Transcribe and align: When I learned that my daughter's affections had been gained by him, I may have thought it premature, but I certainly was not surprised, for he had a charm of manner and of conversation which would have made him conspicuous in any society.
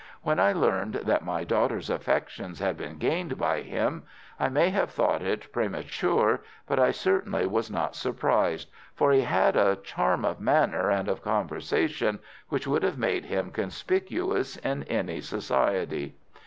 When 0.23 0.39
I 0.39 0.51
learned 0.51 0.95
that 0.95 1.23
my 1.23 1.43
daughter's 1.43 1.87
affections 1.87 2.57
had 2.57 2.75
been 2.75 2.97
gained 2.97 3.37
by 3.37 3.61
him, 3.61 4.01
I 4.39 4.49
may 4.49 4.69
have 4.71 4.89
thought 4.89 5.21
it 5.21 5.51
premature, 5.53 6.41
but 6.65 6.79
I 6.79 6.89
certainly 6.89 7.45
was 7.45 7.69
not 7.69 7.95
surprised, 7.95 8.69
for 8.95 9.11
he 9.11 9.21
had 9.21 9.55
a 9.55 9.75
charm 9.75 10.25
of 10.25 10.39
manner 10.41 10.89
and 10.89 11.07
of 11.07 11.21
conversation 11.21 12.17
which 12.49 12.65
would 12.65 12.81
have 12.81 12.97
made 12.97 13.25
him 13.25 13.51
conspicuous 13.51 14.57
in 14.57 14.85
any 14.85 15.21
society. 15.21 16.15